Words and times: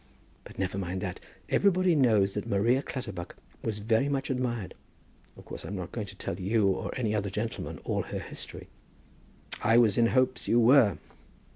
"But 0.45 0.57
never 0.57 0.79
mind 0.79 0.99
that. 1.01 1.19
Everybody 1.49 1.93
knows 1.93 2.33
that 2.33 2.47
Maria 2.47 2.81
Clutterbuck 2.81 3.35
was 3.61 3.77
very 3.77 4.09
much 4.09 4.31
admired. 4.31 4.73
Of 5.37 5.45
course 5.45 5.63
I'm 5.63 5.75
not 5.75 5.91
going 5.91 6.07
to 6.07 6.15
tell 6.15 6.39
you 6.39 6.69
or 6.69 6.89
any 6.97 7.13
other 7.13 7.29
gentleman 7.29 7.77
all 7.83 8.01
her 8.01 8.17
history." 8.17 8.67
"I 9.61 9.77
was 9.77 9.99
in 9.99 10.07
hopes 10.07 10.47
you 10.47 10.59
were." 10.59 10.97